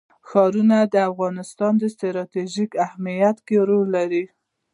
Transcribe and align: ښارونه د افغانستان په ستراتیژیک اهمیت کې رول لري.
ښارونه 0.29 0.77
د 0.93 0.95
افغانستان 1.09 1.73
په 1.81 1.87
ستراتیژیک 1.95 2.71
اهمیت 2.85 3.37
کې 3.47 3.57
رول 3.69 3.87
لري. 3.97 4.23